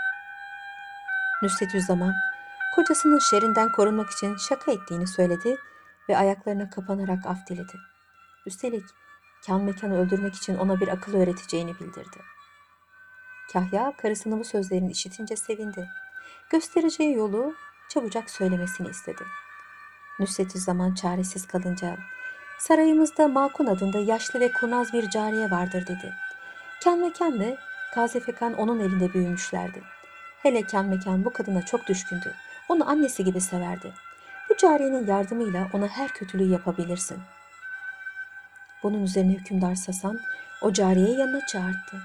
Nusret 1.41 1.71
zaman 1.85 2.13
kocasının 2.75 3.19
şerinden 3.19 3.71
korunmak 3.71 4.09
için 4.09 4.37
şaka 4.49 4.71
ettiğini 4.71 5.07
söyledi 5.07 5.57
ve 6.09 6.17
ayaklarına 6.17 6.69
kapanarak 6.69 7.25
af 7.25 7.47
diledi. 7.47 7.77
Üstelik 8.45 8.85
kan 9.47 9.61
mekanı 9.61 9.99
öldürmek 9.99 10.35
için 10.35 10.57
ona 10.57 10.79
bir 10.79 10.87
akıl 10.87 11.13
öğreteceğini 11.13 11.79
bildirdi. 11.79 12.17
Kahya 13.53 13.93
karısının 13.97 14.39
bu 14.39 14.43
sözlerini 14.43 14.91
işitince 14.91 15.35
sevindi. 15.35 15.89
Göstereceği 16.49 17.13
yolu 17.13 17.55
çabucak 17.89 18.29
söylemesini 18.29 18.89
istedi. 18.89 19.23
Nusret 20.19 20.51
zaman 20.51 20.93
çaresiz 20.93 21.47
kalınca 21.47 21.97
sarayımızda 22.59 23.27
Makun 23.27 23.65
adında 23.65 23.99
yaşlı 23.99 24.39
ve 24.39 24.51
kurnaz 24.51 24.93
bir 24.93 25.09
cariye 25.09 25.51
vardır 25.51 25.87
dedi. 25.87 26.13
Ken 26.83 27.13
ve 27.39 27.57
Kazefekan 27.93 28.53
onun 28.53 28.79
elinde 28.79 29.13
büyümüşlerdi. 29.13 29.83
Hele 30.43 30.61
Ken 30.61 30.85
Mekan 30.85 31.25
bu 31.25 31.33
kadına 31.33 31.65
çok 31.65 31.87
düşkündü. 31.87 32.33
Onu 32.69 32.89
annesi 32.89 33.23
gibi 33.23 33.41
severdi. 33.41 33.93
Bu 34.49 34.57
cariyenin 34.57 35.07
yardımıyla 35.07 35.69
ona 35.73 35.87
her 35.87 36.07
kötülüğü 36.07 36.51
yapabilirsin. 36.51 37.17
Bunun 38.83 39.03
üzerine 39.03 39.33
hükümdar 39.33 39.75
Sasan 39.75 40.19
o 40.61 40.73
cariyeyi 40.73 41.17
yanına 41.17 41.45
çağırdı. 41.45 42.01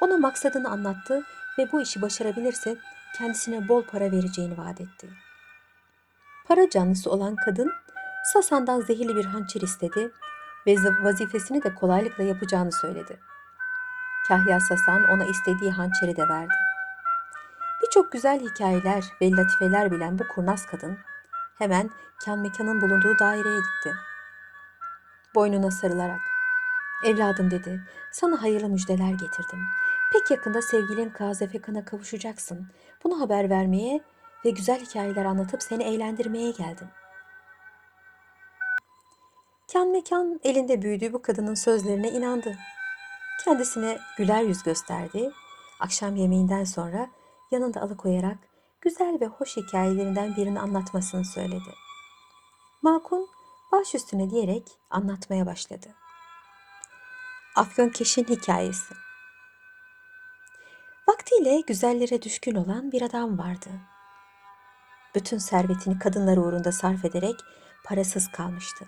Ona 0.00 0.16
maksadını 0.16 0.68
anlattı 0.68 1.22
ve 1.58 1.72
bu 1.72 1.82
işi 1.82 2.02
başarabilirse 2.02 2.76
kendisine 3.18 3.68
bol 3.68 3.82
para 3.82 4.12
vereceğini 4.12 4.58
vaat 4.58 4.80
etti. 4.80 5.08
Para 6.52 6.70
canlısı 6.70 7.10
olan 7.10 7.36
kadın 7.36 7.72
Sasan'dan 8.32 8.80
zehirli 8.80 9.16
bir 9.16 9.24
hançer 9.24 9.60
istedi 9.60 10.12
ve 10.66 10.76
vazifesini 11.02 11.62
de 11.62 11.74
kolaylıkla 11.74 12.24
yapacağını 12.24 12.72
söyledi. 12.72 13.20
Kahya 14.28 14.60
Sasan 14.60 15.04
ona 15.04 15.24
istediği 15.24 15.70
hançeri 15.70 16.16
de 16.16 16.28
verdi. 16.28 16.54
Birçok 17.82 18.12
güzel 18.12 18.40
hikayeler 18.40 19.04
ve 19.20 19.30
latifeler 19.30 19.92
bilen 19.92 20.18
bu 20.18 20.28
kurnaz 20.28 20.66
kadın 20.66 20.98
hemen 21.58 21.90
kan 22.24 22.38
mekanın 22.38 22.80
bulunduğu 22.80 23.18
daireye 23.18 23.58
gitti. 23.58 23.94
Boynuna 25.34 25.70
sarılarak 25.70 26.20
Evladım 27.04 27.50
dedi, 27.50 27.80
sana 28.10 28.42
hayırlı 28.42 28.68
müjdeler 28.68 29.10
getirdim. 29.10 29.60
Pek 30.12 30.30
yakında 30.30 30.62
sevgilin 30.62 31.10
Kazefekan'a 31.10 31.84
kavuşacaksın. 31.84 32.68
Bunu 33.04 33.20
haber 33.20 33.50
vermeye 33.50 34.00
ve 34.44 34.50
güzel 34.50 34.80
hikayeler 34.80 35.24
anlatıp 35.24 35.62
seni 35.62 35.82
eğlendirmeye 35.82 36.50
geldim. 36.50 36.88
Kan 39.72 39.88
mekan 39.88 40.40
elinde 40.44 40.82
büyüdüğü 40.82 41.12
bu 41.12 41.22
kadının 41.22 41.54
sözlerine 41.54 42.10
inandı. 42.10 42.56
Kendisine 43.44 43.98
güler 44.18 44.42
yüz 44.42 44.62
gösterdi. 44.62 45.30
Akşam 45.80 46.16
yemeğinden 46.16 46.64
sonra 46.64 47.10
yanında 47.50 47.80
alıkoyarak 47.80 48.38
güzel 48.80 49.20
ve 49.20 49.26
hoş 49.26 49.56
hikayelerinden 49.56 50.36
birini 50.36 50.60
anlatmasını 50.60 51.24
söyledi. 51.24 51.74
Makun 52.82 53.28
baş 53.72 53.94
üstüne 53.94 54.30
diyerek 54.30 54.78
anlatmaya 54.90 55.46
başladı. 55.46 55.94
Afyonkeş'in 57.56 58.24
hikayesi. 58.24 58.94
Vaktiyle 61.08 61.60
güzellere 61.60 62.22
düşkün 62.22 62.54
olan 62.54 62.92
bir 62.92 63.02
adam 63.02 63.38
vardı. 63.38 63.70
Bütün 65.14 65.38
servetini 65.38 65.98
kadınlar 65.98 66.36
uğrunda 66.36 66.72
sarf 66.72 67.04
ederek 67.04 67.36
parasız 67.84 68.28
kalmıştı. 68.28 68.86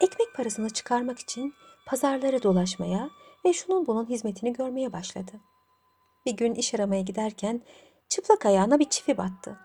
Ekmek 0.00 0.34
parasını 0.34 0.70
çıkarmak 0.70 1.18
için 1.18 1.54
pazarları 1.86 2.42
dolaşmaya 2.42 3.10
ve 3.44 3.52
şunun 3.52 3.86
bunun 3.86 4.06
hizmetini 4.06 4.52
görmeye 4.52 4.92
başladı. 4.92 5.32
Bir 6.26 6.36
gün 6.36 6.54
iş 6.54 6.74
aramaya 6.74 7.02
giderken 7.02 7.62
çıplak 8.08 8.46
ayağına 8.46 8.78
bir 8.78 8.88
çivi 8.88 9.18
battı. 9.18 9.58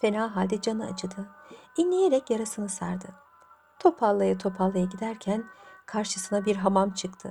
Fena 0.00 0.36
halde 0.36 0.60
canı 0.60 0.86
acıdı. 0.86 1.28
İnleyerek 1.76 2.30
yarasını 2.30 2.68
sardı. 2.68 3.06
Topallaya 3.78 4.38
topallaya 4.38 4.84
giderken 4.84 5.44
karşısına 5.86 6.44
bir 6.44 6.56
hamam 6.56 6.90
çıktı. 6.90 7.30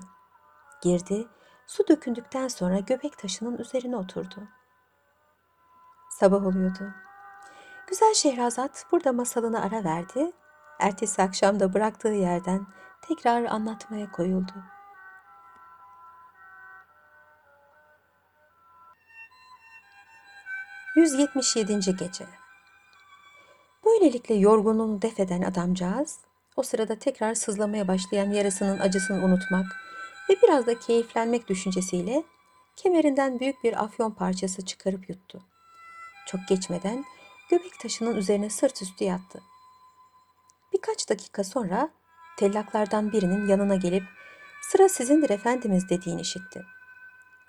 Girdi, 0.81 1.27
su 1.67 1.88
dökündükten 1.88 2.47
sonra 2.47 2.79
göbek 2.79 3.17
taşının 3.17 3.57
üzerine 3.57 3.97
oturdu. 3.97 4.47
Sabah 6.09 6.45
oluyordu. 6.45 6.93
Güzel 7.88 8.13
Şehrazat 8.13 8.86
burada 8.92 9.13
masalını 9.13 9.62
ara 9.62 9.84
verdi. 9.84 10.32
Ertesi 10.80 11.22
akşam 11.22 11.60
da 11.60 11.74
bıraktığı 11.74 12.08
yerden 12.08 12.68
tekrar 13.01 13.44
anlatmaya 13.44 14.12
koyuldu. 14.12 14.54
...177. 20.96 21.98
Gece 21.98 22.25
Böylelikle 23.86 24.36
yorgunluğunu 24.36 25.01
defeden 25.01 25.42
adamcağız... 25.42 26.20
...o 26.56 26.63
sırada 26.63 27.00
tekrar 27.00 27.34
sızlamaya 27.34 27.88
başlayan 27.88 28.32
yarasının 28.32 28.80
acısını 28.80 29.25
unutmak... 29.25 29.65
...ve 30.30 30.36
biraz 30.44 30.68
da 30.68 30.80
keyiflenmek 30.80 31.48
düşüncesiyle... 31.48 32.24
...kemerinden 32.75 33.39
büyük 33.39 33.63
bir 33.63 33.84
afyon 33.84 34.12
parçası 34.12 34.65
çıkarıp 34.65 35.10
yuttu. 35.10 35.42
Çok 36.27 36.39
geçmeden 36.50 37.06
göbek 37.49 37.79
taşının 37.79 38.15
üzerine 38.15 38.49
sırt 38.49 38.81
üstü 38.81 39.03
yattı. 39.03 39.41
Birkaç 40.73 41.09
dakika 41.09 41.43
sonra 41.43 41.89
tellaklardan 42.37 43.11
birinin 43.11 43.47
yanına 43.47 43.75
gelip 43.75 44.03
sıra 44.61 44.89
sizindir 44.89 45.29
efendimiz 45.29 45.89
dediğini 45.89 46.21
işitti. 46.21 46.65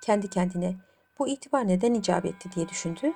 Kendi 0.02 0.30
kendine 0.30 0.76
bu 1.18 1.28
itibar 1.28 1.68
neden 1.68 1.94
icap 1.94 2.24
etti 2.24 2.52
diye 2.52 2.68
düşündü 2.68 3.12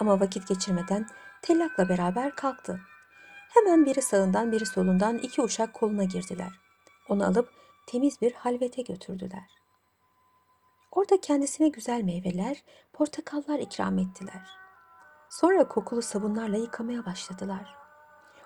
ama 0.00 0.20
vakit 0.20 0.48
geçirmeden 0.48 1.08
tellakla 1.42 1.88
beraber 1.88 2.36
kalktı. 2.36 2.80
Hemen 3.54 3.86
biri 3.86 4.02
sağından 4.02 4.52
biri 4.52 4.66
solundan 4.66 5.18
iki 5.18 5.42
uşak 5.42 5.74
koluna 5.74 6.04
girdiler. 6.04 6.60
Onu 7.08 7.26
alıp 7.26 7.50
temiz 7.86 8.20
bir 8.20 8.32
halvete 8.32 8.82
götürdüler. 8.82 9.50
Orada 10.92 11.20
kendisine 11.20 11.68
güzel 11.68 12.02
meyveler, 12.02 12.62
portakallar 12.92 13.58
ikram 13.58 13.98
ettiler.'' 13.98 14.63
Sonra 15.34 15.68
kokulu 15.68 16.02
sabunlarla 16.02 16.56
yıkamaya 16.56 17.06
başladılar. 17.06 17.76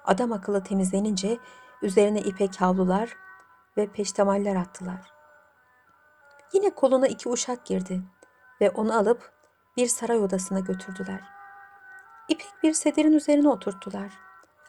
Adam 0.05 0.33
akıllı 0.33 0.65
temizlenince 0.65 1.39
üzerine 1.83 2.21
ipek 2.21 2.61
havlular 2.61 3.17
ve 3.77 3.87
peştemaller 3.87 4.57
attılar. 4.57 5.13
Yine 6.53 6.71
koluna 6.71 7.07
iki 7.07 7.29
uşak 7.29 7.67
girdi 7.67 8.03
ve 8.61 8.71
onu 8.71 8.99
alıp 8.99 9.33
bir 9.77 9.87
saray 9.87 10.19
odasına 10.19 10.61
götürdüler. 10.61 11.21
İpek 12.29 12.53
bir 12.63 12.73
sedirin 12.73 13.13
üzerine 13.13 13.49
oturttular. 13.49 14.13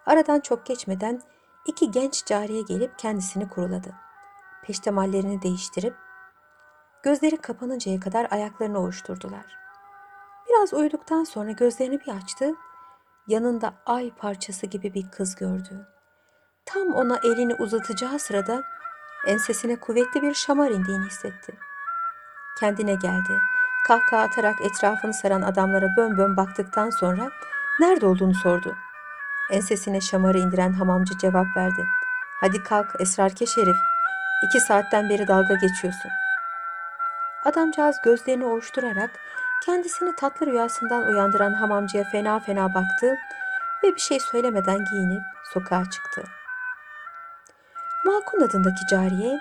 Aradan 0.06 0.40
çok 0.40 0.66
geçmeden 0.66 1.22
iki 1.68 1.92
genç 1.92 2.26
cariye 2.26 2.62
gelip 2.62 3.00
kendisini 3.00 3.50
kuruladı. 3.50 3.94
Peştemallerini 4.64 5.42
değiştirip 5.42 5.96
gözleri 7.04 7.38
kapanıncaya 7.38 8.00
kadar 8.00 8.28
ayaklarını 8.32 8.80
ovuşturdular. 8.80 9.59
Biraz 10.50 10.74
uyuduktan 10.74 11.24
sonra 11.24 11.52
gözlerini 11.52 12.00
bir 12.00 12.12
açtı. 12.12 12.54
Yanında 13.28 13.74
ay 13.86 14.12
parçası 14.18 14.66
gibi 14.66 14.94
bir 14.94 15.12
kız 15.12 15.36
gördü. 15.36 15.88
Tam 16.66 16.94
ona 16.94 17.20
elini 17.24 17.56
uzatacağı 17.56 18.20
sırada 18.20 18.64
ensesine 19.28 19.76
kuvvetli 19.76 20.22
bir 20.22 20.34
şamar 20.34 20.72
indiğini 20.72 21.06
hissetti. 21.06 21.54
Kendine 22.60 22.94
geldi. 22.94 23.40
Kahkaha 23.88 24.22
atarak 24.22 24.62
etrafını 24.62 25.14
saran 25.14 25.42
adamlara 25.42 25.96
bön 25.98 26.18
bön 26.18 26.38
baktıktan 26.38 26.90
sonra 26.90 27.30
nerede 27.80 28.06
olduğunu 28.06 28.34
sordu. 28.36 28.76
Ensesine 29.52 30.02
şamarı 30.02 30.38
indiren 30.38 30.74
hamamcı 30.74 31.18
cevap 31.18 31.58
verdi. 31.58 31.88
Hadi 32.42 32.64
kalk 32.64 32.88
esrarkeş 33.00 33.58
herif. 33.58 33.78
İki 34.46 34.60
saatten 34.60 35.10
beri 35.10 35.28
dalga 35.28 35.54
geçiyorsun. 35.54 36.12
Adamcağız 37.46 37.96
gözlerini 38.04 38.46
ovuşturarak 38.46 39.10
Kendisini 39.66 40.16
tatlı 40.16 40.46
rüyasından 40.46 41.08
uyandıran 41.08 41.54
hamamcıya 41.54 42.04
fena 42.04 42.40
fena 42.40 42.74
baktı 42.74 43.18
ve 43.84 43.96
bir 43.96 44.00
şey 44.00 44.20
söylemeden 44.20 44.86
giyinip 44.86 45.24
sokağa 45.54 45.84
çıktı. 45.90 46.24
Makun 48.06 48.42
adındaki 48.42 48.88
cariye 48.90 49.40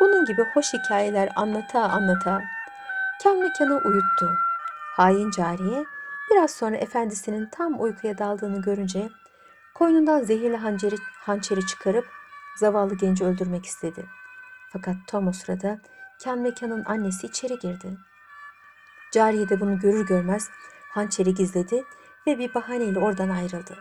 bunun 0.00 0.24
gibi 0.24 0.44
hoş 0.54 0.74
hikayeler 0.74 1.28
anlata 1.36 1.80
anlata 1.80 2.42
kan 3.22 3.38
mekanı 3.38 3.76
uyuttu. 3.84 4.38
Hain 4.96 5.30
cariye 5.30 5.84
biraz 6.30 6.50
sonra 6.50 6.76
efendisinin 6.76 7.46
tam 7.46 7.82
uykuya 7.82 8.18
daldığını 8.18 8.62
görünce 8.62 9.08
koynundan 9.74 10.22
zehirli 10.22 10.56
hançeri, 10.56 10.96
hançeri 11.18 11.66
çıkarıp 11.66 12.06
zavallı 12.56 12.94
genci 12.94 13.24
öldürmek 13.24 13.66
istedi. 13.66 14.06
Fakat 14.72 14.96
tam 15.06 15.28
o 15.28 15.32
sırada 15.32 15.78
kan 16.24 16.38
mekanın 16.38 16.84
annesi 16.84 17.26
içeri 17.26 17.58
girdi. 17.58 17.96
Cariye 19.12 19.48
de 19.48 19.60
bunu 19.60 19.78
görür 19.78 20.06
görmez 20.06 20.50
hançeri 20.90 21.34
gizledi 21.34 21.84
ve 22.26 22.38
bir 22.38 22.54
bahaneyle 22.54 22.98
oradan 22.98 23.28
ayrıldı. 23.28 23.78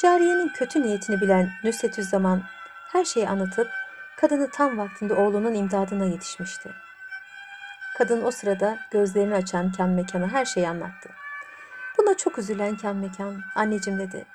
Cariyenin 0.00 0.48
kötü 0.48 0.82
niyetini 0.82 1.20
bilen 1.20 1.50
Nüsetüzzaman 1.64 2.42
her 2.92 3.04
şeyi 3.04 3.28
anlatıp 3.28 3.68
kadını 4.16 4.50
tam 4.50 4.78
vaktinde 4.78 5.14
oğlunun 5.14 5.54
imdadına 5.54 6.04
yetişmişti. 6.04 6.70
Kadın 7.98 8.22
o 8.22 8.30
sırada 8.30 8.78
gözlerini 8.90 9.34
açan 9.34 9.72
Kan 9.72 9.88
Mekan'a 9.88 10.28
her 10.28 10.44
şeyi 10.44 10.68
anlattı. 10.68 11.10
Buna 11.98 12.16
çok 12.16 12.38
üzülen 12.38 12.76
Kan 12.76 12.96
Mekan, 12.96 13.40
anneciğim 13.54 13.98
dedi. 14.00 14.26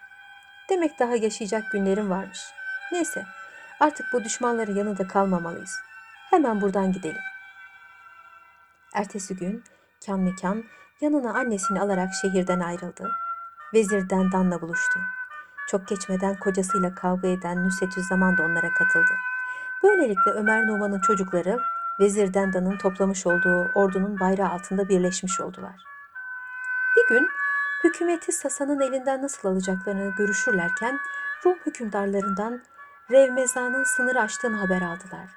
Demek 0.69 0.99
daha 0.99 1.15
yaşayacak 1.15 1.71
günlerim 1.71 2.09
varmış. 2.09 2.39
Neyse, 2.91 3.25
artık 3.79 4.05
bu 4.13 4.23
düşmanların 4.23 4.75
yanında 4.75 5.07
kalmamalıyız. 5.07 5.79
Hemen 6.29 6.61
buradan 6.61 6.93
gidelim. 6.93 7.21
Ertesi 8.97 9.35
gün 9.35 9.63
kan 10.05 10.19
mekan 10.19 10.63
yanına 11.01 11.33
annesini 11.33 11.81
alarak 11.81 12.09
şehirden 12.21 12.59
ayrıldı. 12.59 13.11
Vezir 13.73 14.09
Dendan'la 14.09 14.61
buluştu. 14.61 14.99
Çok 15.67 15.87
geçmeden 15.87 16.39
kocasıyla 16.39 16.95
kavga 16.95 17.27
eden 17.27 17.65
Nusretüzzaman 17.65 18.37
da 18.37 18.43
onlara 18.43 18.73
katıldı. 18.73 19.11
Böylelikle 19.83 20.31
Ömer 20.31 20.67
Numan'ın 20.67 20.99
çocukları 20.99 21.59
Vezir 21.99 22.33
Dendan'ın 22.33 22.77
toplamış 22.77 23.27
olduğu 23.27 23.71
ordunun 23.75 24.19
bayrağı 24.19 24.49
altında 24.49 24.89
birleşmiş 24.89 25.41
oldular. 25.41 25.83
Bir 26.95 27.15
gün 27.15 27.27
hükümeti 27.83 28.31
Sasa'nın 28.31 28.79
elinden 28.79 29.21
nasıl 29.21 29.49
alacaklarını 29.49 30.15
görüşürlerken 30.15 30.99
Rum 31.45 31.57
hükümdarlarından 31.65 32.63
Revmeza'nın 33.11 33.83
sınırı 33.83 34.21
aştığını 34.21 34.57
haber 34.57 34.81
aldılar. 34.81 35.29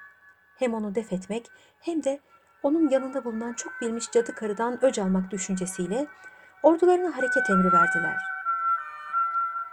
Hem 0.59 0.75
onu 0.75 0.95
def 0.95 1.13
etmek 1.13 1.51
hem 1.81 2.05
de 2.05 2.21
onun 2.63 2.89
yanında 2.89 3.25
bulunan 3.25 3.53
çok 3.53 3.81
bilmiş 3.81 4.11
cadı 4.11 4.35
karıdan 4.35 4.85
öc 4.85 5.03
almak 5.03 5.31
düşüncesiyle 5.31 6.07
ordularına 6.63 7.17
hareket 7.17 7.51
emri 7.51 7.73
verdiler. 7.73 8.17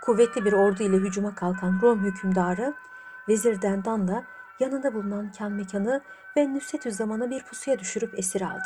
Kuvvetli 0.02 0.46
bir 0.46 0.54
ordu 0.54 0.84
ile 0.84 0.98
hücuma 0.98 1.36
kalkan 1.36 1.80
Rom 1.82 2.04
hükümdarı 2.04 2.74
Vezir 3.28 3.62
Dendan'la 3.62 4.24
yanında 4.60 4.94
bulunan 4.94 5.32
kan 5.38 5.52
mekanı 5.52 6.02
ve 6.38 6.54
Nüsetü 6.54 6.92
zamanı 6.92 7.30
bir 7.30 7.44
pusuya 7.44 7.80
düşürüp 7.80 8.20
esir 8.20 8.42
aldı. 8.42 8.64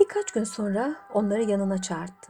Birkaç 0.00 0.30
gün 0.30 0.44
sonra 0.44 0.94
onları 1.12 1.42
yanına 1.42 1.82
çağırdı. 1.82 2.28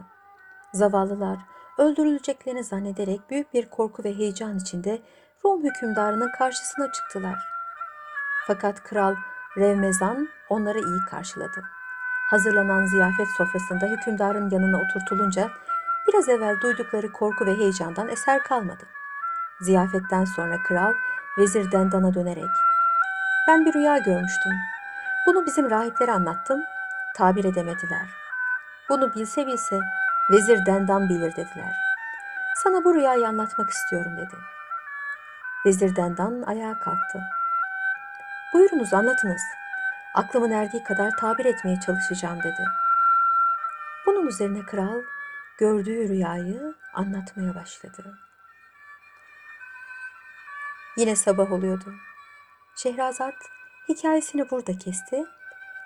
Zavallılar 0.73 1.39
öldürüleceklerini 1.79 2.65
zannederek 2.65 3.31
büyük 3.31 3.55
bir 3.55 3.71
korku 3.71 4.05
ve 4.05 4.15
heyecan 4.15 4.59
içinde 4.59 5.03
Rom 5.49 5.65
hükümdarının 5.65 6.31
karşısına 6.39 6.93
çıktılar. 6.93 7.39
Fakat 8.47 8.83
kral 8.83 9.15
Revmezan 9.57 10.29
onları 10.49 10.79
iyi 10.79 11.01
karşıladı. 11.11 11.63
Hazırlanan 12.31 12.87
ziyafet 12.87 13.29
sofrasında 13.37 13.87
hükümdarın 13.87 14.51
yanına 14.51 14.77
oturtulunca 14.77 15.51
biraz 16.09 16.29
evvel 16.29 16.61
duydukları 16.61 17.13
korku 17.13 17.47
ve 17.47 17.55
heyecandan 17.55 18.09
eser 18.09 18.43
kalmadı. 18.43 18.85
Ziyafetten 19.61 20.25
sonra 20.25 20.63
kral 20.63 20.93
vezir 21.39 21.73
Dendan'a 21.73 22.15
dönerek 22.15 22.51
ben 23.49 23.67
bir 23.67 23.75
rüya 23.75 23.99
görmüştüm. 23.99 24.53
Bunu 25.27 25.47
bizim 25.47 25.71
rahiplere 25.71 26.13
anlattım. 26.13 26.63
Tabir 27.17 27.45
edemediler. 27.45 28.09
Bunu 28.89 29.15
bilse 29.15 29.47
bilse 29.47 29.81
vezir 30.31 30.67
Dendan 30.67 31.09
bilir 31.09 31.33
dediler. 31.33 31.73
Sana 32.57 32.85
bu 32.85 32.95
rüyayı 32.95 33.29
anlatmak 33.29 33.71
istiyorum 33.71 34.17
dedi.'' 34.17 34.58
Vezir 35.67 35.97
Dendan 35.97 36.43
ayağa 36.43 36.79
kalktı. 36.79 37.21
Buyurunuz 38.55 38.95
anlatınız. 38.95 39.43
Aklımın 40.15 40.51
erdiği 40.51 40.85
kadar 40.85 41.17
tabir 41.17 41.45
etmeye 41.45 41.81
çalışacağım 41.81 42.39
dedi. 42.39 42.65
Bunun 44.07 44.27
üzerine 44.27 44.67
kral 44.67 45.03
gördüğü 45.59 46.09
rüyayı 46.09 46.75
anlatmaya 46.95 47.55
başladı. 47.55 48.19
Yine 50.97 51.17
sabah 51.17 51.53
oluyordu. 51.53 51.95
Şehrazat 52.77 53.35
hikayesini 53.89 54.51
burada 54.51 54.79
kesti. 54.79 55.25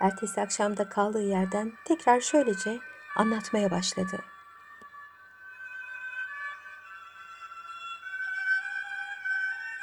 Ertesi 0.00 0.40
akşamda 0.40 0.88
kaldığı 0.88 1.22
yerden 1.22 1.72
tekrar 1.84 2.20
şöylece 2.20 2.78
anlatmaya 3.16 3.70
başladı. 3.70 4.31